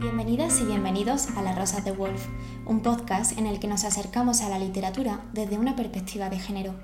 [0.00, 2.28] Bienvenidas y bienvenidos a La Rosa de Wolf,
[2.66, 6.74] un podcast en el que nos acercamos a la literatura desde una perspectiva de género.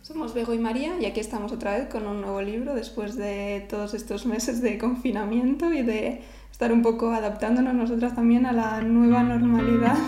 [0.00, 3.66] Somos Bego y María y aquí estamos otra vez con un nuevo libro después de
[3.68, 8.80] todos estos meses de confinamiento y de estar un poco adaptándonos nosotras también a la
[8.80, 9.98] nueva normalidad.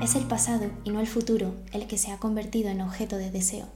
[0.00, 3.32] Es el pasado y no el futuro el que se ha convertido en objeto de
[3.32, 3.66] deseo.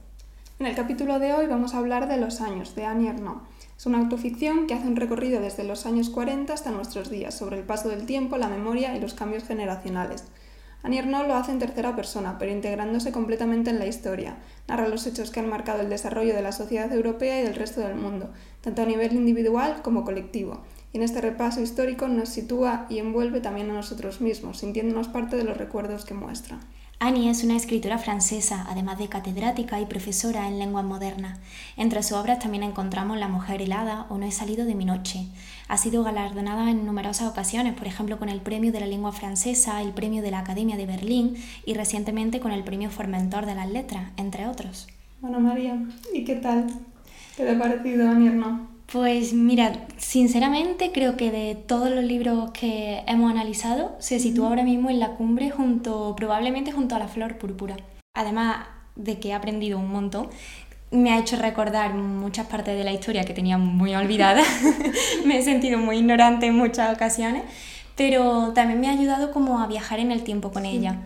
[0.59, 3.43] En el capítulo de hoy vamos a hablar de Los años, de Annie Ernaux.
[3.77, 7.57] Es una autoficción que hace un recorrido desde los años 40 hasta nuestros días, sobre
[7.57, 10.25] el paso del tiempo, la memoria y los cambios generacionales.
[10.83, 14.35] Annie Ernaux lo hace en tercera persona, pero integrándose completamente en la historia.
[14.67, 17.79] Narra los hechos que han marcado el desarrollo de la sociedad europea y del resto
[17.79, 18.29] del mundo,
[18.59, 20.59] tanto a nivel individual como colectivo,
[20.91, 25.37] y en este repaso histórico nos sitúa y envuelve también a nosotros mismos, sintiéndonos parte
[25.37, 26.59] de los recuerdos que muestra.
[27.01, 31.37] Annie es una escritora francesa, además de catedrática y profesora en lengua moderna.
[31.77, 35.27] Entre sus obras también encontramos La mujer helada o No he salido de mi noche.
[35.69, 39.81] Ha sido galardonada en numerosas ocasiones, por ejemplo con el Premio de la Lengua Francesa,
[39.81, 43.69] el Premio de la Academia de Berlín y recientemente con el Premio Formentor de las
[43.69, 44.87] Letras, entre otros.
[45.21, 45.81] Bueno, María,
[46.13, 46.67] ¿y qué tal?
[47.37, 48.68] ¿Qué te ha parecido Annie Ernaux?
[48.91, 54.63] Pues mira, sinceramente creo que de todos los libros que hemos analizado se sitúa ahora
[54.63, 57.77] mismo en la cumbre junto, probablemente junto a la flor púrpura.
[58.15, 60.29] Además de que he aprendido un montón,
[60.89, 64.41] me ha hecho recordar muchas partes de la historia que tenía muy olvidada.
[65.25, 67.43] me he sentido muy ignorante en muchas ocasiones,
[67.95, 70.97] pero también me ha ayudado como a viajar en el tiempo con ella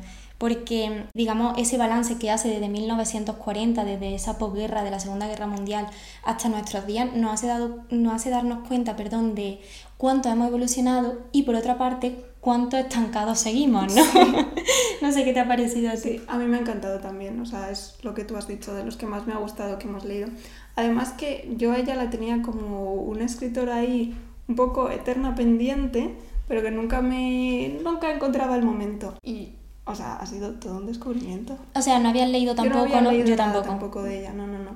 [0.44, 5.48] porque digamos ese balance que hace desde 1940, desde esa posguerra de la Segunda Guerra
[5.48, 5.88] Mundial
[6.22, 9.62] hasta nuestros días, nos hace, dado, nos hace darnos cuenta perdón, de
[9.96, 14.04] cuánto hemos evolucionado y por otra parte cuánto estancados seguimos, ¿no?
[15.02, 16.20] no sé qué te ha parecido a ti.
[16.28, 18.84] a mí me ha encantado también, o sea, es lo que tú has dicho, de
[18.84, 20.28] los que más me ha gustado que hemos leído.
[20.76, 24.14] Además que yo a ella la tenía como una escritora ahí
[24.50, 26.16] un poco eterna pendiente,
[26.50, 29.16] pero que nunca me nunca encontraba el momento.
[29.24, 29.54] Y
[29.86, 31.58] o sea, ha sido todo un descubrimiento.
[31.76, 33.66] O sea, no habías leído tampoco, Yo no, había Yo tampoco.
[33.66, 34.72] tampoco de ella, no, no, no.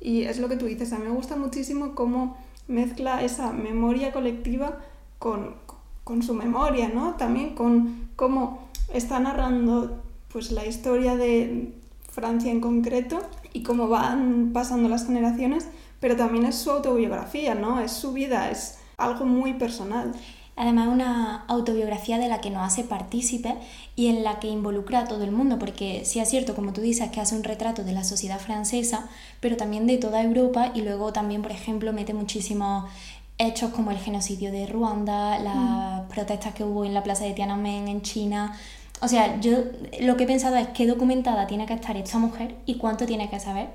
[0.00, 2.36] Y es lo que tú dices, a mí me gusta muchísimo cómo
[2.68, 4.78] mezcla esa memoria colectiva
[5.18, 5.54] con,
[6.04, 7.14] con su memoria, ¿no?
[7.14, 10.02] También con cómo está narrando
[10.32, 11.72] pues la historia de
[12.10, 13.20] Francia en concreto
[13.52, 15.66] y cómo van pasando las generaciones,
[16.00, 17.80] pero también es su autobiografía, ¿no?
[17.80, 20.12] Es su vida, es algo muy personal.
[20.54, 23.54] Además, una autobiografía de la que nos hace partícipe
[23.96, 26.82] y en la que involucra a todo el mundo, porque sí es cierto, como tú
[26.82, 29.08] dices, que hace un retrato de la sociedad francesa,
[29.40, 32.84] pero también de toda Europa y luego también, por ejemplo, mete muchísimos
[33.38, 36.08] hechos como el genocidio de Ruanda, las mm.
[36.08, 38.54] protestas que hubo en la plaza de Tiananmen en China.
[39.00, 39.52] O sea, yo
[40.00, 43.30] lo que he pensado es qué documentada tiene que estar esta mujer y cuánto tiene
[43.30, 43.70] que saber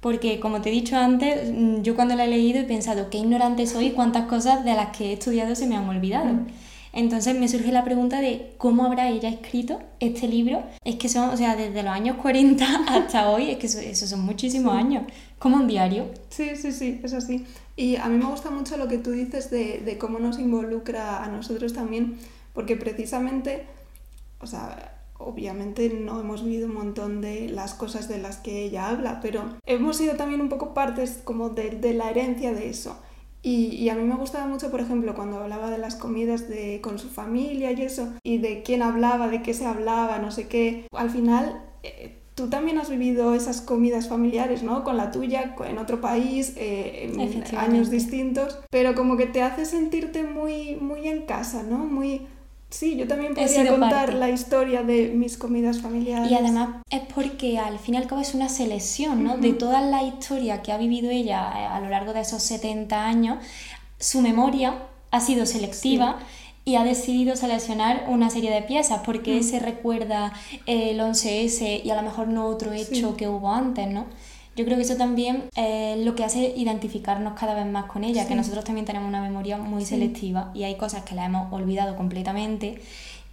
[0.00, 3.18] porque como te he dicho antes, mm, yo cuando la he leído he pensado qué
[3.18, 6.26] ignorante soy, cuántas cosas de las que he estudiado se me han olvidado.
[6.26, 6.46] Mm.
[6.92, 10.62] Entonces me surge la pregunta de cómo habrá ella escrito este libro.
[10.82, 14.20] Es que son, o sea, desde los años 40 hasta hoy, es que eso, son
[14.20, 15.04] muchísimos años,
[15.38, 16.06] como un diario.
[16.30, 17.44] Sí, sí, sí, es así.
[17.76, 21.22] Y a mí me gusta mucho lo que tú dices de, de cómo nos involucra
[21.22, 22.16] a nosotros también,
[22.54, 23.66] porque precisamente,
[24.40, 28.88] o sea, obviamente no hemos vivido un montón de las cosas de las que ella
[28.88, 32.98] habla, pero hemos sido también un poco partes como de, la herencia de eso.
[33.42, 36.98] Y, a mí me gustaba mucho, por ejemplo, cuando hablaba de las comidas de, con
[36.98, 40.88] su familia y eso, y de quién hablaba, de qué se hablaba, no sé qué.
[40.90, 44.84] Al final, eh, tú también has vivido esas comidas familiares, ¿no?
[44.84, 49.64] Con la tuya, en otro país, eh, en años distintos, pero como que te hace
[49.64, 51.78] sentirte muy, muy en casa, ¿no?
[51.78, 52.26] Muy,
[52.68, 56.30] Sí, yo también podría contar la historia de mis comidas familiares.
[56.30, 59.38] Y además es porque al fin y al cabo es una selección, ¿no?
[59.38, 63.06] De toda la historia que ha vivido ella eh, a lo largo de esos 70
[63.06, 63.38] años,
[63.98, 66.18] su memoria ha sido selectiva.
[66.68, 70.32] y ha decidido seleccionar una serie de piezas porque se recuerda
[70.66, 74.06] el 11S y a lo mejor no otro hecho que hubo antes, ¿no?
[74.56, 78.26] Yo creo que eso también es lo que hace identificarnos cada vez más con ella,
[78.26, 81.94] que nosotros también tenemos una memoria muy selectiva y hay cosas que la hemos olvidado
[81.94, 82.80] completamente.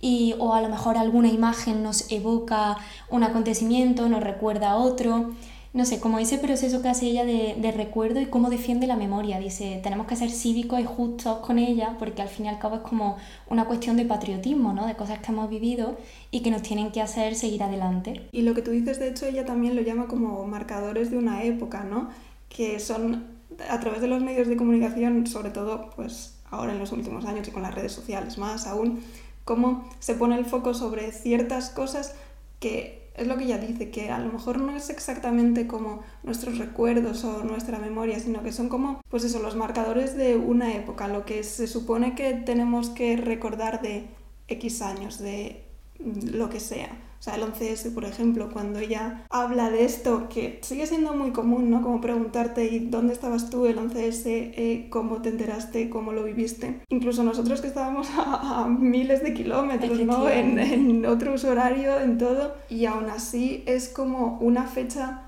[0.01, 2.77] Y o a lo mejor alguna imagen nos evoca
[3.09, 5.31] un acontecimiento, nos recuerda a otro
[5.73, 9.39] no sé, como ese proceso que hace ella de, recuerdo y cómo defiende la memoria.
[9.39, 12.75] Dice, tenemos que ser cívicos y justos con ella porque al fin y al cabo
[12.75, 13.17] es como
[13.47, 14.85] una cuestión de patriotismo, ¿no?
[14.85, 15.97] De cosas que hemos vivido
[16.29, 18.29] y que nos tienen que hacer seguir adelante.
[18.31, 21.43] Y lo que tú dices, de hecho, ella también lo llama como marcadores de una
[21.43, 22.09] época, ¿no?
[22.49, 23.25] Que son
[23.67, 27.47] a través de los medios de comunicación, sobre todo pues ahora en los últimos años
[27.47, 29.01] y con las redes sociales más aún,
[29.43, 32.15] cómo se pone el foco sobre ciertas cosas
[32.59, 36.57] que es lo que ella dice, que a lo mejor no es exactamente como nuestros
[36.57, 41.07] recuerdos o nuestra memoria, sino que son como, pues eso, los marcadores de una época,
[41.07, 44.07] lo que se supone que tenemos que recordar de
[44.48, 45.63] X años, de
[46.00, 46.89] lo que sea.
[47.23, 51.31] O sea, el 11S, por ejemplo, cuando ella habla de esto, que sigue siendo muy
[51.31, 51.81] común, ¿no?
[51.81, 54.23] Como preguntarte, ¿y dónde estabas tú el 11S?
[54.25, 55.89] Eh, ¿Cómo te enteraste?
[55.89, 56.81] ¿Cómo lo viviste?
[56.89, 60.27] Incluso nosotros que estábamos a, miles de kilómetros, ¿no?
[60.27, 62.55] En, en otro uso horario, en todo.
[62.69, 65.21] Y aún así es como una fecha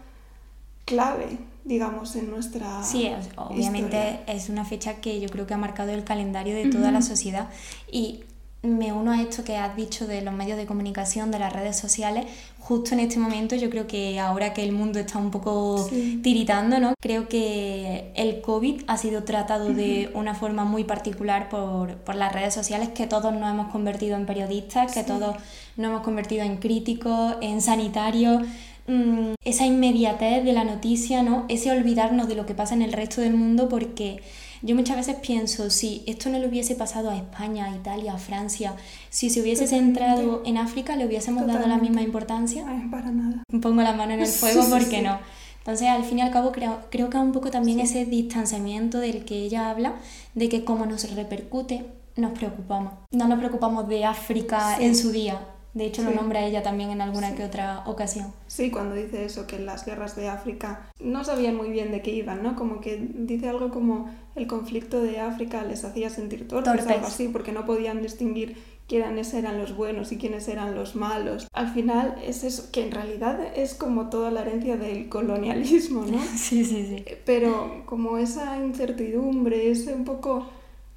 [0.83, 2.83] clave digamos, en nuestra...
[2.83, 6.91] Sí, obviamente es una fecha que yo creo que ha marcado el calendario de toda
[6.91, 7.50] la sociedad
[7.91, 8.24] y
[8.65, 11.77] me uno a esto que has dicho de los medios de comunicación, de las redes
[11.77, 12.25] sociales.
[12.59, 15.88] Justo en este momento, yo creo que ahora que el mundo está un poco
[16.23, 16.95] tiritando, ¿no?
[17.00, 22.33] Creo que el COVID ha sido tratado de una forma muy particular por, por, las
[22.33, 25.35] redes sociales, que todos nos hemos convertido en periodistas, que todos
[25.77, 28.41] nos hemos convertido en críticos, en sanitarios.
[28.88, 31.45] Mm, esa inmediatez de la noticia, ¿no?
[31.50, 34.21] Ese olvidarnos de lo que pasa en el resto del mundo porque
[34.65, 38.17] yo muchas veces pienso, si esto no le hubiese pasado a España, a Italia, a
[38.17, 38.73] Francia,
[39.12, 42.65] si se hubiese centrado en África, ¿le hubiésemos dado la misma importancia?
[42.67, 43.44] Ay, para nada.
[43.62, 45.19] Pongo la mano en el fuego porque no.
[45.59, 49.23] Entonces, al fin y al cabo, creo, creo que un poco también ese distanciamiento del
[49.23, 49.94] que ella habla,
[50.33, 51.85] de que como nos repercute,
[52.15, 52.94] nos preocupamos.
[53.12, 55.39] No nos preocupamos de África en su día,
[55.75, 58.33] de hecho, lo nombra ella también en alguna que otra ocasión.
[58.47, 62.12] Sí, cuando dice eso, que las guerras de África no sabían muy bien de qué
[62.12, 62.56] iban, ¿no?
[62.56, 67.30] Como que dice algo como el conflicto de África les hacía sentir torpes, algo así,
[67.30, 71.48] porque no podían distinguir quiénes eran los buenos y quiénes eran los malos.
[71.54, 76.20] Al final es eso, que en realidad es como toda la herencia del colonialismo, ¿no?
[76.36, 77.06] Sí, sí, sí.
[77.26, 80.48] Pero como esa incertidumbre, ese un poco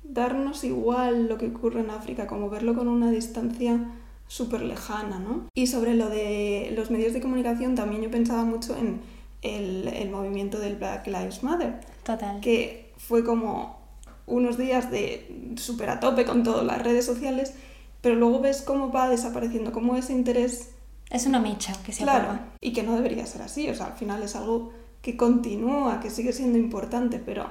[0.02, 3.78] darnos igual lo que ocurre en África, como verlo con una distancia
[4.26, 5.46] súper lejana, ¿no?
[5.54, 9.00] Y sobre lo de los medios de comunicación también yo pensaba mucho en
[9.42, 11.80] el, el movimiento del Black Lives Matter.
[12.02, 12.40] Total.
[12.40, 13.78] Que fue como
[14.26, 17.54] unos días de súper a tope con todas las redes sociales,
[18.00, 20.70] pero luego ves cómo va desapareciendo, cómo ese interés...
[21.10, 23.94] Es una mecha que se claro, Y que no debería ser así, o sea, al
[23.94, 27.46] final es algo que continúa, que sigue siendo importante, pero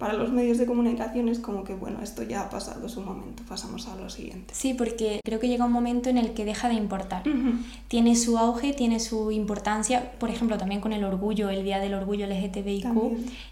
[0.00, 3.42] para los medios de comunicación es como que, bueno, esto ya ha pasado su momento,
[3.46, 4.54] pasamos a lo siguiente.
[4.56, 7.22] Sí, porque creo que llega un momento en el que deja de importar.
[7.86, 11.92] Tiene su auge, tiene su importancia, por ejemplo, también con el orgullo, el Día del
[11.92, 12.86] Orgullo LGTBIQ,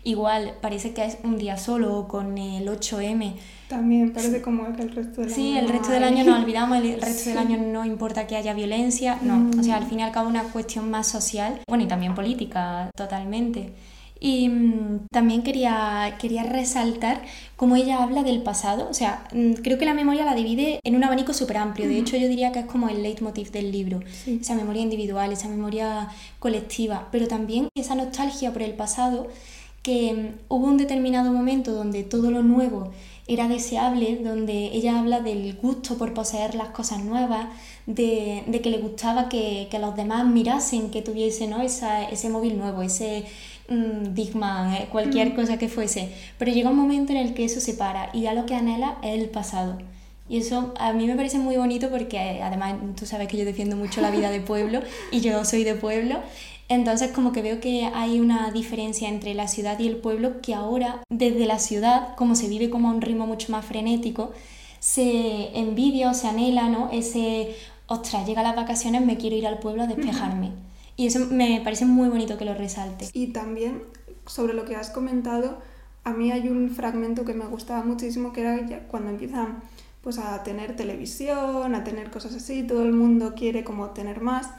[0.05, 3.35] igual parece que es un día solo con el 8M.
[3.69, 5.37] También parece como que el resto del año.
[5.37, 8.55] Sí, el resto del año nos olvidamos, el resto del año no importa que haya
[8.55, 9.51] violencia, no.
[9.61, 12.91] O sea, al fin y al cabo una cuestión más social, bueno, y también política,
[12.97, 13.75] totalmente.
[14.20, 17.23] Y mm, también quería, quería resaltar
[17.56, 18.88] cómo ella habla del pasado.
[18.91, 21.88] O sea, mm, creo que la memoria la divide en un abanico súper amplio.
[21.88, 24.00] De hecho, yo diría que es como el leitmotiv del libro.
[24.26, 27.09] Esa memoria individual, esa memoria colectiva.
[27.12, 29.29] Pero también esa nostalgia por el pasado,
[29.82, 32.91] que mm, hubo un determinado momento donde todo lo nuevo
[33.29, 37.49] era deseable, donde ella habla del gusto por poseer las cosas nuevas,
[37.87, 41.61] de, que le gustaba que, que, los demás mirasen, que tuviese ¿no?
[41.61, 43.26] Esa, ese móvil nuevo, ese
[43.69, 45.37] mm, Digman, eh, cualquier mm.
[45.37, 46.12] cosa que fuese.
[46.38, 48.99] Pero llega un momento en el que eso se para y ya lo que anhela
[49.03, 49.79] es el pasado.
[50.29, 53.76] Y eso a mí me parece muy bonito porque además tú sabes que yo defiendo
[53.76, 54.82] mucho la vida de pueblo
[55.12, 56.19] y yo soy de pueblo
[56.69, 60.55] entonces como que veo que hay una diferencia entre la ciudad y el pueblo que
[60.55, 64.32] ahora desde la ciudad, como se vive como a un ritmo mucho más frenético,
[64.79, 66.91] se envidia o se anhela, ¿no?
[66.93, 67.56] Ese,
[67.87, 70.51] ostras, llega las vacaciones, me quiero ir al pueblo a despejarme.
[70.98, 73.08] Y eso me parece muy bonito que lo resalte.
[73.12, 73.84] Y también
[74.26, 75.58] sobre lo que has comentado,
[76.02, 79.62] a mí hay un fragmento que me gustaba muchísimo que era cuando empiezan
[80.02, 84.50] pues a tener televisión, a tener cosas así, todo el mundo quiere como tener más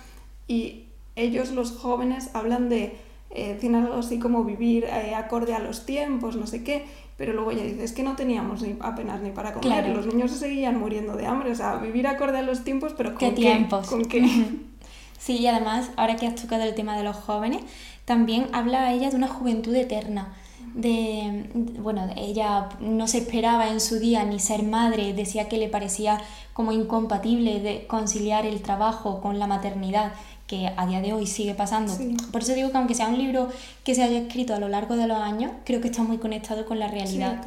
[0.47, 0.85] y
[1.17, 2.95] ellos los jóvenes hablan de
[3.31, 6.85] eh, algo así como vivir eh, acorde a los tiempos, no sé qué,
[7.17, 10.31] pero luego ella dice, es que no teníamos ni, apenas ni para comer, los niños
[10.31, 13.31] se seguían muriendo de hambre, o sea, vivir acorde a los tiempos, pero ¿con qué?
[13.31, 13.87] tiempos?
[13.87, 14.21] ¿Con qué?
[15.19, 17.61] Sí, y además, ahora que has tocado el tema de los jóvenes,
[18.05, 20.33] también habla ella de una juventud eterna.
[20.73, 21.49] De,
[21.79, 26.21] bueno, ella no se esperaba en su día ni ser madre, decía que le parecía
[26.53, 30.13] como incompatible de conciliar el trabajo con la maternidad
[30.47, 31.93] que a día de hoy sigue pasando.
[32.31, 33.49] Por eso digo que aunque sea un libro
[33.83, 36.65] que se haya escrito a lo largo de los años, creo que está muy conectado
[36.65, 37.45] con la realidad.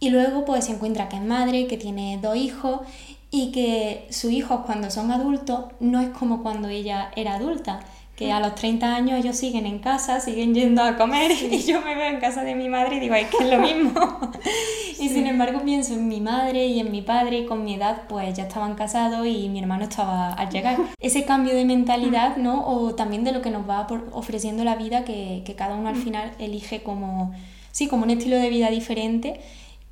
[0.00, 2.80] y luego pues se encuentra que es madre, que tiene dos hijos
[3.34, 7.80] y que sus hijos cuando son adultos no es como cuando ella era adulta,
[8.14, 11.80] que a los 30 años ellos siguen en casa, siguen yendo a comer y yo
[11.80, 13.92] me veo en casa de mi madre y digo, es que es lo mismo.
[15.00, 18.02] y sin embargo pienso en mi madre y en mi padre y con mi edad
[18.08, 20.78] pues ya estaban casados y mi hermano estaba al llegar.
[21.00, 22.64] Ese cambio de mentalidad, ¿no?
[22.64, 25.96] O también de lo que nos va ofreciendo la vida que, que cada uno al
[25.96, 27.34] final elige como,
[27.72, 29.40] sí, como un estilo de vida diferente.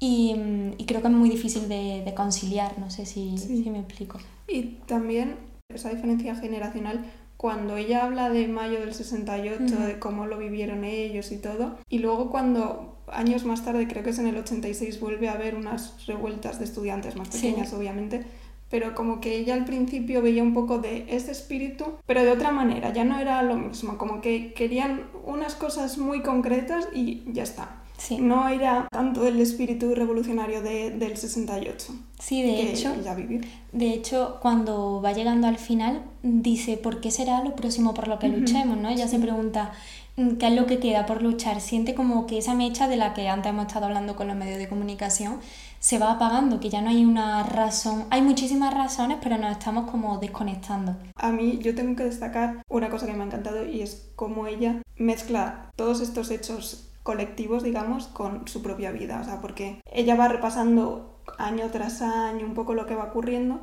[0.04, 0.34] Y,
[0.78, 4.18] y creo que es muy difícil de, de conciliar, no sé si, si me explico.
[4.48, 5.36] Y también
[5.68, 7.04] esa diferencia generacional
[7.36, 12.00] cuando ella habla de mayo del 68, de cómo lo vivieron ellos y todo, y
[12.00, 16.04] luego cuando años más tarde, creo que es en el 86, vuelve a haber unas
[16.06, 18.24] revueltas de estudiantes más pequeñas, obviamente,
[18.70, 22.50] pero como que ella al principio veía un poco de ese espíritu, pero de otra
[22.50, 27.44] manera, ya no era lo mismo, como que querían unas cosas muy concretas y ya
[27.44, 27.81] está.
[28.18, 31.94] No era tanto el espíritu revolucionario de, del 68.
[32.18, 32.94] Sí, de hecho.
[33.02, 33.40] Ya vivió.
[33.72, 38.18] De hecho, cuando va llegando al final, dice, ¿por qué será lo próximo por lo
[38.18, 38.76] que luchemos?
[38.76, 38.88] ¿no?
[38.88, 39.72] Ella se pregunta,
[40.16, 41.60] mm, ¿qué es lo que queda por luchar?
[41.60, 44.58] Siente como que esa mecha de la que antes hemos estado hablando con los medios
[44.58, 45.38] de comunicación
[45.78, 48.04] se va apagando, que ya no hay una razón.
[48.10, 50.96] Hay muchísimas razones, pero nos estamos como desconectando.
[51.16, 54.46] A mí yo tengo que destacar una cosa que me ha encantado y es cómo
[54.46, 59.20] ella mezcla todos estos hechos colectivos, digamos, con su propia vida.
[59.20, 63.60] O sea, porque ella va repasando año tras año un poco lo que va ocurriendo,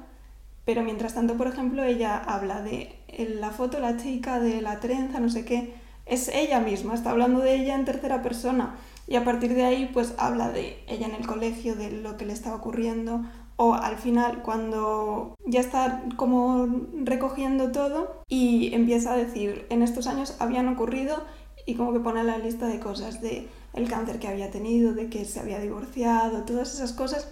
[0.65, 5.19] pero mientras tanto, por ejemplo, ella habla de la foto, la chica, de la trenza,
[5.19, 5.73] no sé qué,
[6.05, 8.75] es ella misma, está hablando de ella en tercera persona.
[9.07, 12.25] Y a partir de ahí, pues habla de ella en el colegio, de lo que
[12.25, 13.21] le estaba ocurriendo,
[13.55, 16.67] o al final cuando ya está como
[17.03, 21.25] recogiendo todo y empieza a decir, en estos años habían ocurrido
[21.69, 25.07] y como que pone la lista de cosas, de el cáncer que había tenido, de
[25.07, 27.27] que se había divorciado, todas esas cosas,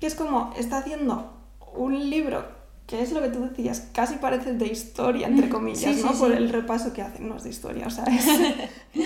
[0.00, 1.34] que es como está haciendo
[1.76, 2.44] un libro
[2.86, 6.12] que es lo que tú decías, casi parece de historia, entre comillas, ¿no?
[6.12, 8.26] Por el repaso que hacen, no es de historia, o sea, es...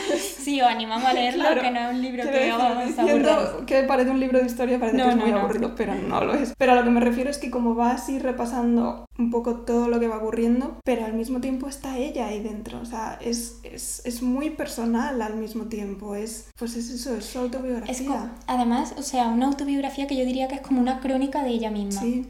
[0.48, 4.10] sí, o animamos a leerlo, que no es un libro que vamos a que parece
[4.10, 6.54] un libro de historia, parece que es muy aburrido, pero no lo es.
[6.56, 9.88] Pero a lo que me refiero es que como va así repasando un poco todo
[9.88, 13.60] lo que va ocurriendo, pero al mismo tiempo está ella ahí dentro, o sea, es,
[13.62, 18.32] es, es muy personal al mismo tiempo, es, pues es eso, es su autobiografía.
[18.46, 21.70] además, o sea, una autobiografía que yo diría que es como una crónica de ella
[21.70, 22.00] misma.
[22.00, 22.26] Sí.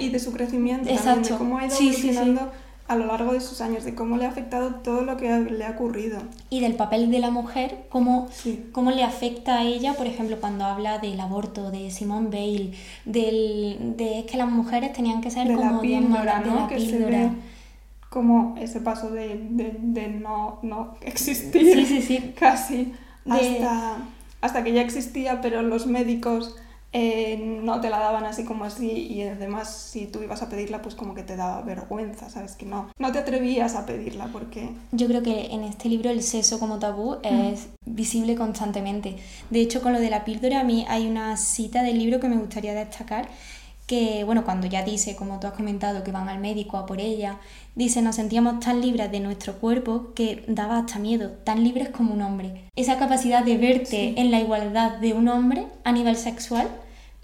[0.00, 2.50] Y de su crecimiento, También, de cómo ha ido evolucionando
[2.90, 5.64] a lo largo de sus años, de cómo le ha afectado todo lo que le
[5.64, 6.18] ha ocurrido.
[6.50, 8.28] Y del papel de la mujer, cómo,
[8.72, 12.72] cómo le afecta a ella, por ejemplo, cuando habla del aborto, de Simone Bale,
[13.04, 16.66] del, de que las mujeres tenían que ser de como la píldora, ¿no?
[16.66, 17.30] que Se ve
[18.08, 22.92] como ese paso de, de, de no, no, existir sí, sí, casi
[23.24, 23.98] hasta,
[24.40, 26.56] hasta que ya existía, pero los médicos
[26.92, 30.82] eh, no te la daban así como así y además si tú ibas a pedirla
[30.82, 32.56] pues como que te daba vergüenza, ¿sabes?
[32.56, 34.70] Que no, no te atrevías a pedirla porque...
[34.92, 39.16] Yo creo que en este libro el sexo como tabú es visible constantemente.
[39.50, 42.28] De hecho con lo de la píldora a mí hay una cita del libro que
[42.28, 43.28] me gustaría destacar
[43.90, 47.00] que, bueno, cuando ya dice, como tú has comentado, que van al médico a por
[47.00, 47.40] ella,
[47.74, 52.14] dice, nos sentíamos tan libres de nuestro cuerpo que daba hasta miedo, tan libres como
[52.14, 52.66] un hombre.
[52.76, 56.68] Esa capacidad de verte en la igualdad de un hombre a nivel sexual,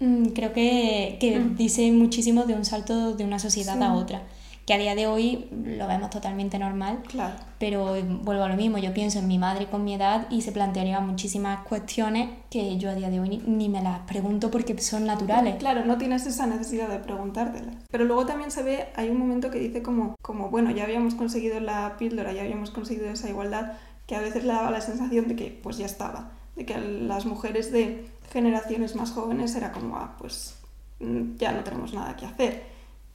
[0.01, 1.55] mm, creo que, mm.
[1.55, 4.23] dice muchísimo de un salto de una sociedad a otra
[4.67, 7.35] que a día de hoy lo vemos totalmente normal, claro.
[7.57, 10.51] pero vuelvo a lo mismo, yo pienso en mi madre con mi edad y se
[10.51, 15.05] plantearían muchísimas cuestiones que yo a día de hoy ni, me las pregunto porque son
[15.05, 15.55] naturales.
[15.55, 17.77] Claro, no tienes esa necesidad de preguntártelas.
[17.89, 21.15] Pero luego también se ve, hay un momento que dice como, como, bueno, ya habíamos
[21.15, 23.71] conseguido la píldora, ya habíamos conseguido esa igualdad,
[24.05, 27.25] que a veces le daba la sensación de que pues ya estaba, de que las
[27.25, 30.57] mujeres de generaciones más jóvenes era como, ah, pues
[30.99, 32.63] mm, ya no tenemos nada que hacer.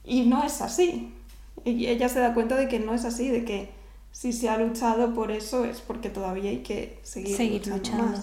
[0.03, 1.13] Y no es así.
[1.65, 3.71] Y ella se da cuenta de que no es así, de que
[4.13, 8.21] si se ha luchado por eso es porque todavía hay que seguir, luchando.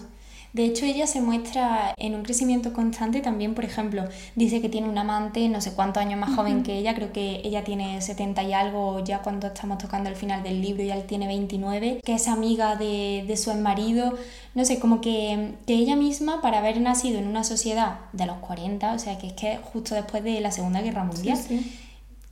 [0.51, 4.05] De hecho, ella se muestra en un crecimiento constante también, por ejemplo,
[4.35, 7.41] dice que tiene un amante no sé cuántos años más joven que ella, creo que
[7.43, 11.03] ella tiene 70 y algo ya cuando estamos tocando el final del libro y él
[11.03, 14.17] tiene 29, que es amiga de, de su marido,
[14.55, 18.37] no sé, como que, que, ella misma, para haber nacido en una sociedad de los
[18.37, 21.37] 40, o sea, que es que justo después de la Segunda Guerra Mundial,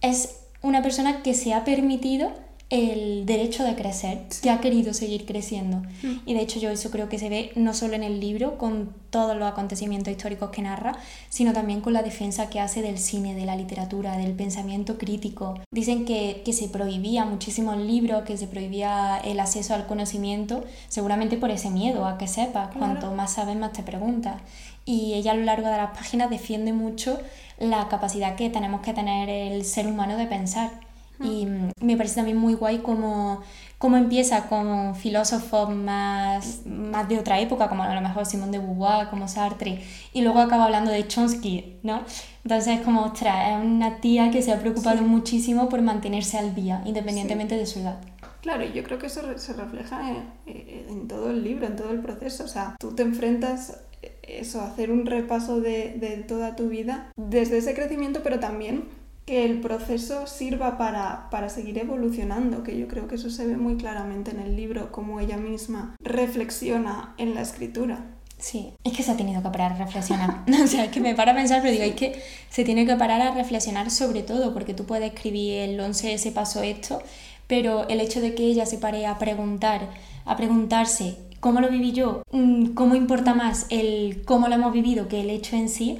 [0.01, 2.31] es una persona que se ha permitido
[2.69, 5.77] el derecho de crecer, que ha querido seguir creciendo.
[6.03, 6.17] Mm.
[6.25, 8.93] Y de hecho yo eso creo que se ve no solo en el libro, con
[9.09, 10.97] todos los acontecimientos históricos que narra,
[11.29, 15.57] sino también con la defensa que hace del cine, de la literatura, del pensamiento crítico.
[15.71, 21.37] Dicen que, que se prohibía muchísimos libros, que se prohibía el acceso al conocimiento, seguramente
[21.37, 24.41] por ese miedo a que sepas, cuanto más sabes más te preguntas.
[24.87, 27.19] Y ella a lo largo de las páginas defiende mucho
[27.59, 30.71] la capacidad que tenemos que tener el ser humano de pensar
[31.19, 33.41] Y mm, me parece también muy guay como,
[33.79, 38.59] como empieza con filósofos más, más de otra época, como a lo mejor Simón de
[38.59, 42.03] Beauvoir, como Sartre, y luego acaba hablando de Chomsky, ¿no?
[42.43, 46.55] Entonces es como, ostras, es una tía que se ha preocupado muchísimo por mantenerse al
[46.55, 47.99] día, independientemente de su edad.
[48.41, 51.89] Claro, y yo creo que eso se refleja en, en, todo el libro, en todo
[51.89, 52.45] el proceso.
[52.45, 53.79] O sea, tú te enfrentas
[54.27, 58.85] eso, hacer un repaso de, de toda tu vida desde ese crecimiento, pero también
[59.27, 63.57] que el proceso sirva para, para, seguir evolucionando, que yo creo que eso se ve
[63.57, 68.05] muy claramente en el libro, como ella misma reflexiona en la escritura.
[68.37, 70.45] Sí, es que se ha tenido que parar a reflexionar.
[70.63, 72.95] o sea, es que me para a pensar, pero digo, es que se tiene que
[72.95, 77.01] parar a reflexionar sobre todo, porque tú puedes escribir el 11 se pasó esto,
[77.47, 79.89] pero el hecho de que ella se pare a preguntar,
[80.23, 85.07] a preguntarse cómo lo viví yo, mm, cómo importa más el cómo lo hemos vivido
[85.07, 85.97] que el hecho en sí,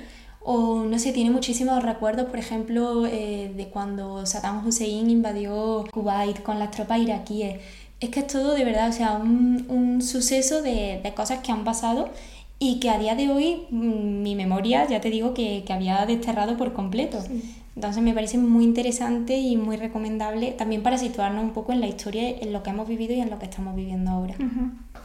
[0.50, 6.42] o no sé, tiene muchísimos recuerdos, por ejemplo, eh, de cuando Saddam Hussein invadió Kuwait
[6.42, 7.60] con las tropas iraquíes.
[8.00, 11.52] Es que es todo de verdad, o sea, un, un suceso de, de, cosas que
[11.52, 12.10] han pasado
[12.60, 16.06] y que a día de hoy mm, mi memoria, ya te digo, que, que había
[16.06, 17.20] desterrado por completo.
[17.78, 21.86] Entonces me parece muy interesante y muy recomendable también para situarnos un poco en la
[21.86, 24.34] historia, en lo que hemos vivido y en lo que estamos viviendo ahora.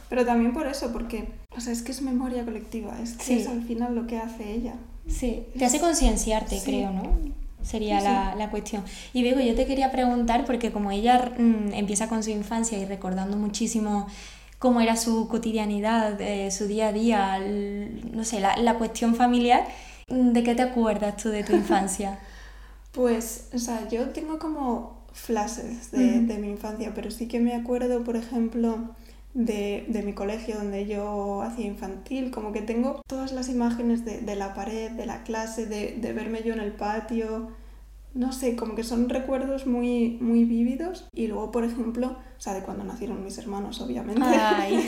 [0.09, 3.47] Pero también por eso, porque o sea, es que es memoria colectiva, es que es
[3.47, 4.73] al final lo que hace ella.
[5.07, 7.15] Sí, te hace concienciarte, creo, ¿no?
[7.61, 8.83] Sería la, la, cuestión.
[9.13, 12.85] Y luego yo te quería preguntar, porque como ella mm, empieza con su infancia y
[12.85, 14.07] recordando muchísimo
[14.57, 19.67] cómo era su cotidianidad, eh, su día a día, no sé, la, la cuestión familiar,
[20.07, 22.17] ¿de qué te acuerdas tú de tu infancia?
[22.93, 27.53] pues, o sea, yo tengo como flashes de, de mi infancia, pero sí que me
[27.53, 28.95] acuerdo, por ejemplo,
[29.33, 34.21] de, de, mi colegio donde yo hacía infantil, como que tengo todas las imágenes de,
[34.21, 37.49] de la pared, de la clase, de, de, verme yo en el patio,
[38.13, 41.07] no sé, como que son recuerdos muy, muy vívidos.
[41.13, 44.21] Y luego, por ejemplo, o sea, de cuando nacieron mis hermanos, obviamente.
[44.23, 44.87] ¡Ay!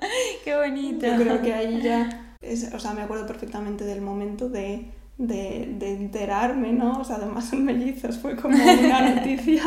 [0.44, 1.06] ¡Qué bonito!
[1.06, 5.76] Yo creo que ahí ya, es, o sea, me acuerdo perfectamente del momento de de,
[5.78, 7.00] de, enterarme, ¿no?
[7.00, 9.62] O sea, además son mellizos, fue como una noticia.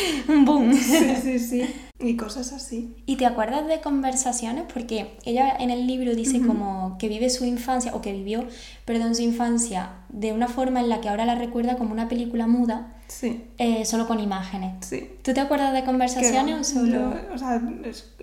[0.28, 0.74] Un boom.
[0.74, 1.74] Sí, sí, sí.
[1.98, 2.94] Y cosas así.
[3.06, 4.64] ¿Y te acuerdas de conversaciones?
[4.72, 8.46] Porque ella en el libro dice como que vive su infancia, o que vivió,
[8.84, 12.46] perdón, su infancia de una forma en la que ahora la recuerda como una película
[12.46, 13.44] muda, sí.
[13.56, 14.86] eh, solo con imágenes.
[14.86, 15.10] Sí.
[15.22, 16.92] ¿Tú te acuerdas de conversaciones o solo...?
[16.92, 18.14] Yo, o sea, es,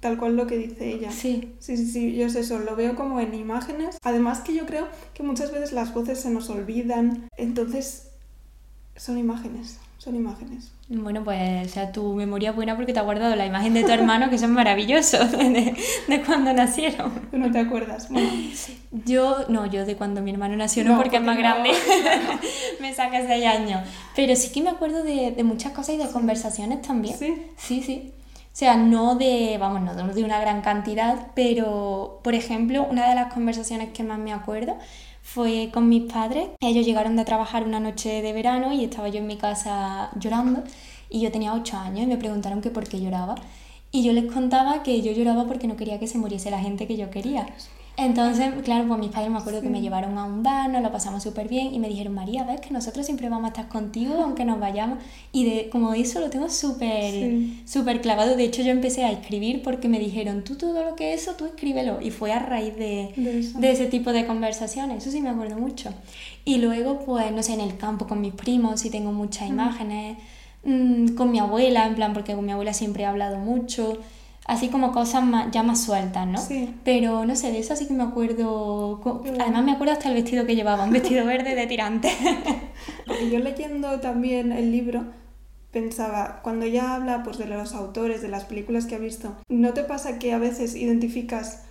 [0.00, 1.10] tal cual lo que dice ella.
[1.10, 1.54] Sí.
[1.58, 3.98] Sí, sí, sí, yo sé eso, lo veo como en imágenes.
[4.02, 8.10] Además que yo creo que muchas veces las voces se nos olvidan, entonces
[8.96, 10.72] son imágenes, son imágenes.
[10.88, 13.84] Bueno, pues o sea, tu memoria es buena porque te ha guardado la imagen de
[13.84, 15.76] tu hermano, que son maravillosos, de,
[16.08, 17.12] de cuando nacieron.
[17.30, 18.08] ¿Tú no te acuerdas?
[18.08, 18.30] Bueno.
[19.04, 21.42] Yo, no, yo de cuando mi hermano nació, no, no porque, porque, es más no.
[21.42, 21.70] grande,
[22.80, 23.86] me saca seis años.
[24.16, 27.16] Pero sí que me acuerdo de, de muchas cosas y de conversaciones también.
[27.18, 27.34] Sí.
[27.58, 28.12] Sí, sí.
[28.58, 33.32] Sea, no de, vamos, no de una gran cantidad, pero, por ejemplo, una de las
[33.32, 34.76] conversaciones que más me acuerdo
[35.22, 36.48] fue con mis padres.
[36.58, 40.64] Ellos llegaron de trabajar una noche de verano y estaba yo en mi casa llorando
[41.08, 43.36] y yo tenía 8 años y me preguntaron que por qué lloraba.
[43.92, 46.88] Y yo les contaba que yo lloraba porque no quería que se muriese la gente
[46.88, 47.46] que yo quería.
[48.00, 49.66] Entonces, claro, pues mis padres me acuerdo sí.
[49.66, 52.44] que me llevaron a un bar, nos lo pasamos súper bien y me dijeron, María,
[52.44, 54.98] ves que nosotros siempre vamos a estar contigo aunque nos vayamos.
[55.32, 57.62] Y de, como eso lo tengo súper Sí.
[57.66, 58.36] súper clavado.
[58.36, 61.32] De hecho, yo empecé a escribir porque me dijeron, tú todo lo que es eso,
[61.34, 62.00] tú escríbelo.
[62.00, 63.12] Y fue a raíz de,
[63.58, 64.98] De ese tipo de conversaciones.
[65.02, 65.90] Eso sí me acuerdo mucho.
[66.44, 69.52] Y luego, pues, no sé, en el campo con mis primos, sí tengo muchas Mm.
[69.52, 70.18] imágenes.
[70.64, 73.98] Mm, con mi abuela, en plan, porque con mi abuela siempre he hablado mucho.
[74.48, 76.38] Así como cosas más, ya más sueltas, ¿no?
[76.38, 76.74] Sí.
[76.82, 79.00] Pero no sé, de eso sí que me acuerdo.
[79.38, 82.10] Además, me acuerdo hasta el vestido que llevaba, un vestido verde de tirante.
[83.06, 85.04] Porque yo leyendo también el libro
[85.70, 89.74] pensaba, cuando ella habla pues de los autores, de las películas que ha visto, ¿no
[89.74, 91.64] te pasa que a veces identificas,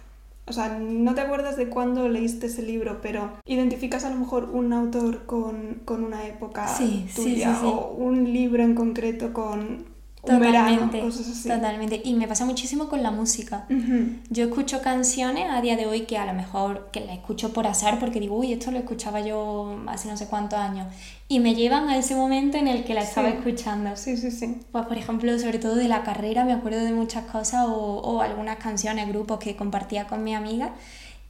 [0.45, 4.51] o sea, no te acuerdas de cuándo leíste ese libro, pero identificas a lo mejor
[4.53, 7.65] un autor con, con una época sí, tuya sí, sí.
[7.65, 9.96] o un libro en concreto con
[10.33, 11.47] un verano, Totalmente, así?
[11.49, 12.01] totalmente.
[12.03, 13.65] Y me pasa muchísimo con la música.
[13.69, 14.09] Ujú.
[14.29, 17.67] Yo escucho canciones a día de hoy que a lo mejor que las escucho por
[17.67, 20.87] azar porque digo, uy, esto lo escuchaba yo hace no sé cuántos años.
[21.29, 23.35] Y me llevan a ese momento en el que la estaba Sí.
[23.37, 23.95] escuchando.
[23.95, 24.59] Sí, sí, sí.
[24.71, 28.21] Pues por ejemplo, sobre todo de la carrera, me acuerdo de muchas cosas o, o
[28.21, 30.73] algunas canciones, grupos que compartía con mi amiga.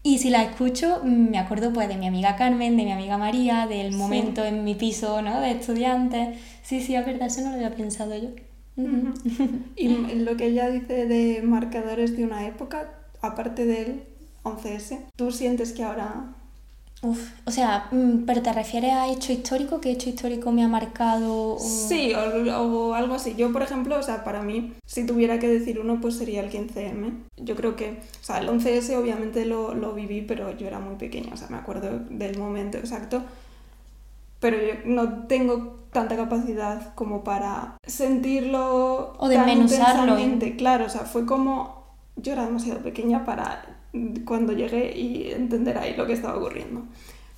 [0.03, 3.17] Y si las escucho, mm, me acuerdo pues de mi amiga Carmen, de mi amiga
[3.17, 3.97] María, del Sí.
[3.97, 5.41] momento en mi piso, ¿no?
[5.41, 6.37] De estudiantes.
[6.61, 8.29] Sí, sí, es verdad, eso no lo había pensado yo.
[9.75, 9.87] Y
[10.19, 14.03] lo que ella dice de marcadores de una época, aparte del
[14.43, 16.33] 11S, ¿tú sientes que ahora
[17.03, 19.79] Uf, o sea, mm, ¿pero te refieres a hecho histórico?
[19.79, 21.53] ¿Qué hecho histórico me ha marcado?
[21.53, 23.35] o- Sí, o, o algo así.
[23.37, 26.49] Yo, por ejemplo, o sea, para mí, si tuviera que decir uno, pues sería el
[26.49, 27.11] 15M.
[27.37, 30.95] Yo creo que, o sea, el 11S obviamente lo, lo viví, pero yo era muy
[30.95, 33.21] pequeña, o sea, me acuerdo del momento exacto.
[34.39, 40.19] Pero yo no tengo tanta capacidad como para sentirlo O de desmenuzarlo.
[40.19, 40.55] intensamente.
[40.55, 41.85] Claro, o sea, fue como...
[42.15, 43.77] Yo era demasiado pequeña para
[44.25, 46.83] cuando llegué y entender ahí lo que estaba ocurriendo.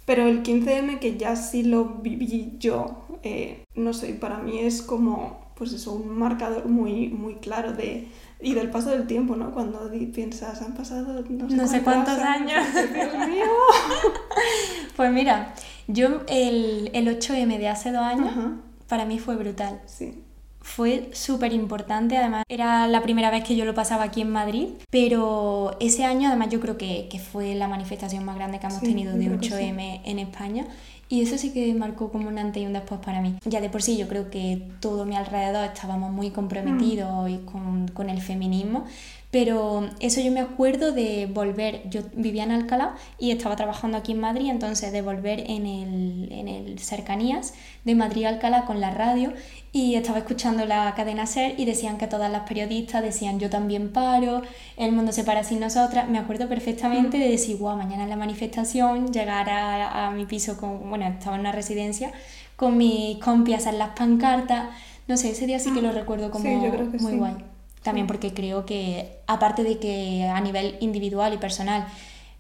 [0.06, 4.82] Pero el 15M, que ya sí lo viví yo, eh, no sé, para mí es
[4.82, 8.08] como, pues eso, un marcador muy, muy claro de...
[8.42, 9.52] Y del paso del tiempo, ¿no?
[9.52, 12.66] Cuando piensas, han pasado no sé, No sé cuántos años.
[12.94, 13.46] Dios mío.
[14.96, 15.54] Pues mira,
[15.92, 18.54] yo el, el 8M de hace dos años, Ajá,
[18.88, 19.82] para mí fue brutal.
[19.86, 20.24] sí.
[20.62, 24.68] Fue súper importante, además era la primera vez que yo lo pasaba aquí en Madrid,
[24.92, 28.80] pero ese año además yo creo que, que fue la manifestación más grande que hemos
[28.80, 29.54] Sí, tenido de creo que sí.
[29.54, 30.68] 8M en España
[31.08, 33.36] y eso sí que marcó como un antes y un después para mí.
[33.46, 37.88] Ya de por sí yo creo que todo mi alrededor estábamos muy comprometidos y con,
[37.88, 38.86] con el feminismo,
[39.32, 44.14] pero eso yo me acuerdo de volver, yo vivía en Alcalá y estaba trabajando aquí
[44.14, 47.54] en Madrid, entonces de volver en el, en el cercanías
[47.86, 49.34] de Madrid a Alcalá con la radio
[49.72, 53.94] y estaba escuchando la cadena SER y decían que todas las periodistas decían yo también
[53.94, 54.42] paro,
[54.78, 56.10] el mundo se para sin nosotras.
[56.10, 60.58] Me acuerdo perfectamente de decir, guau, mañana es la manifestación, llegar a, a mi piso
[60.58, 62.12] con, bueno, estaba en una residencia
[62.56, 64.70] con mis compis, hacer las pancartas.
[65.08, 67.18] No sé, ese día sí que lo recuerdo como Sí, yo creo que muy sí.
[67.18, 67.36] guay.
[67.84, 71.88] También porque creo que, aparte de que a nivel individual y personal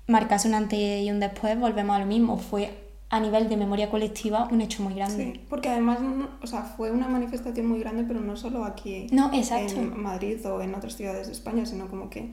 [0.08, 2.38] marcase un antes y un después, volvemos a lo mismo.
[2.38, 2.72] Fue
[3.12, 5.32] a nivel de memoria colectiva un hecho muy grande.
[5.34, 6.00] Sí, porque además,
[6.44, 9.74] o sea, fue una manifestación muy grande, pero no solo aquí No, exacto.
[9.80, 12.30] en Madrid o en otras ciudades de España, sino como que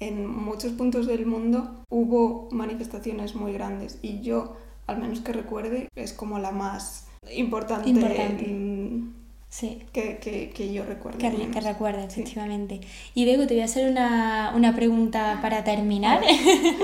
[0.00, 5.88] en muchos puntos del mundo hubo manifestaciones muy grandes y yo, al menos que recuerde,
[5.94, 8.46] es como la más importante, Importante.
[8.48, 9.14] mm,
[9.58, 9.78] Sí.
[9.92, 11.16] que, que, que yo recuerdo.
[11.18, 12.20] Que, que recuerda, Sí.
[12.20, 12.80] efectivamente.
[13.14, 16.20] Y Bego, te voy a hacer una, una pregunta para terminar,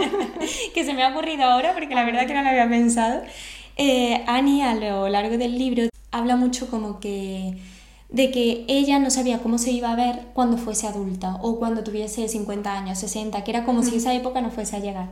[0.74, 3.22] que se me ha ocurrido ahora porque la verdad que no la había pensado.
[3.76, 7.54] Eh, Annie a lo largo del libro habla mucho como que
[8.08, 11.82] de que ella no sabía cómo se iba a ver cuando fuese adulta o cuando
[11.82, 15.08] tuviese 50 años, 60, que era como si esa época no fuese a llegar.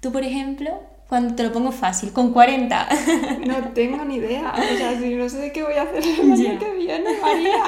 [0.00, 0.70] Tú, por ejemplo,
[1.08, 2.88] cuando te lo pongo fácil, con 40,
[3.46, 6.36] No tengo ni idea, o sea, si no sé qué voy a hacer el año
[6.36, 6.58] Ya.
[6.58, 7.62] que viene, María.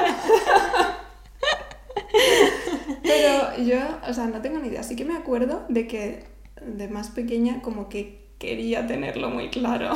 [3.02, 4.82] Pero yo, o sea, no tengo ni idea.
[4.82, 6.24] Sí que me acuerdo de que
[6.64, 9.94] de más pequeña como que quería tenerlo muy claro.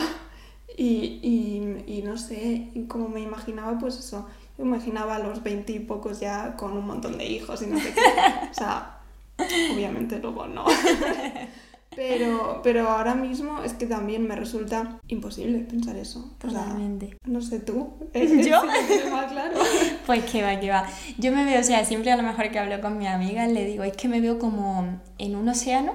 [0.77, 4.27] Y, y, y no sé, y como me imaginaba, pues eso,
[4.59, 7.93] yo me imaginaba a los veintipocos ya con un montón de hijos y no sé
[7.95, 8.01] qué.
[8.51, 8.99] O sea,
[9.73, 10.65] obviamente luego no.
[11.97, 16.35] Pero, pero ahora mismo es que también me resulta imposible pensar eso.
[16.45, 17.17] O sea, totalmente.
[17.27, 17.95] no sé tú.
[18.15, 18.21] ¿Yo?
[18.21, 19.59] Si lo tienes más claro.
[20.07, 20.87] Pues que va, que va.
[21.19, 23.65] Yo me veo, o sea, siempre a lo mejor que hablo con mis amigas le
[23.65, 25.95] digo, es que me veo como en un océano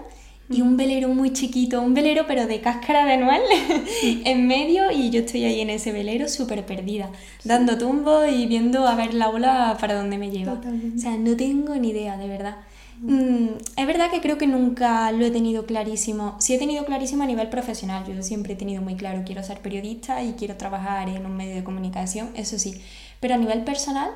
[0.49, 3.41] y un velero muy chiquito, un velero pero de cáscara de anual
[4.03, 7.11] en medio y yo estoy ahí en ese velero súper perdida,
[7.43, 10.55] dando tumbos y viendo a ver la ola para dónde me lleva.
[10.55, 10.97] Totalmente.
[10.97, 12.57] O sea, no tengo ni idea, de verdad.
[13.01, 16.35] Mm, es verdad que creo que nunca lo he tenido clarísimo.
[16.39, 18.05] Sí he tenido clarísimo a nivel profesional.
[18.05, 21.55] Yo siempre he tenido muy claro, quiero ser periodista y quiero trabajar en un medio
[21.55, 22.81] de comunicación, eso sí.
[23.19, 24.09] Pero a nivel personal,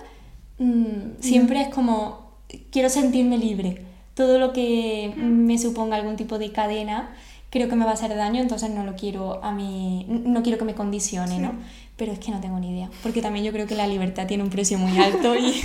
[0.59, 2.31] mm, siempre es como,
[2.71, 3.85] quiero sentirme libre.
[4.15, 7.15] Todo lo que me suponga algún tipo de cadena,
[7.49, 10.59] creo que me va a hacer daño, entonces no lo quiero a mí, no quiero
[10.59, 11.53] que me condicione, ¿no?
[11.97, 14.43] Pero es que no tengo ni idea, porque también yo creo que la libertad tiene
[14.43, 15.63] un precio muy alto y,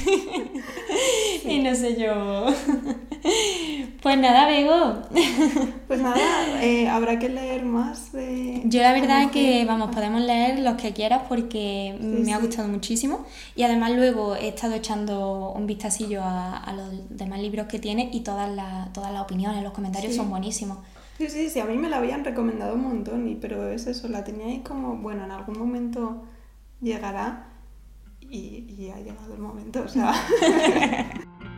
[1.45, 2.47] y no sé yo.
[4.03, 5.03] Pues nada, Bego.
[5.89, 8.61] Pues nada, eh, habrá que leer más de...
[8.67, 12.69] Yo la verdad Ana que, vamos, podemos leer los que quieras porque me ha gustado
[12.69, 13.25] muchísimo
[13.57, 18.11] y además luego he estado echando un vistacillo a, a los demás libros que tiene
[18.13, 20.19] y todas las, todas las opiniones, los comentarios Sí.
[20.19, 20.79] son buenísimos.
[21.17, 24.09] Sí, sí, sí, a mí me la habían recomendado un montón, y, pero es eso,
[24.09, 26.23] la tenía ahí como, bueno, en algún momento
[26.81, 27.49] llegará
[28.21, 30.13] y, y ha llegado el momento, o sea...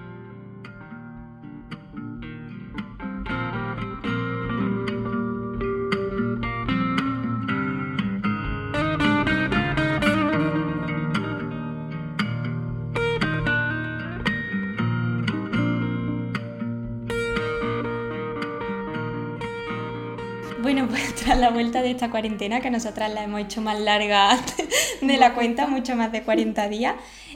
[21.60, 24.30] vuelta de esta cuarentena, que nosotras la hemos hecho más larga
[25.02, 26.94] de la cuenta, mucho más de 40 días,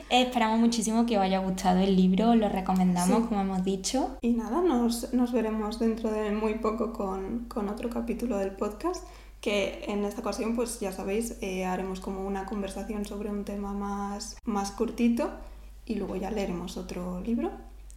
[0.09, 3.27] esperamos muchísimo que os haya gustado el libro, lo recomendamos, Sí.
[3.29, 4.17] como hemos dicho.
[4.21, 9.05] Y nada, nos, nos veremos dentro de muy poco con, con otro capítulo del podcast,
[9.41, 13.73] que en esta ocasión, pues ya sabéis, eh, haremos como una conversación sobre un tema
[13.73, 15.29] más, más cortito
[15.85, 17.51] y luego ya leeremos otro libro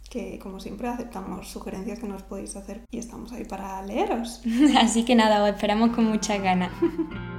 [0.09, 4.41] que como siempre aceptamos sugerencias que nos podéis hacer y estamos ahí para leeros.
[4.77, 6.71] Así que nada, os esperamos con muchas ganas.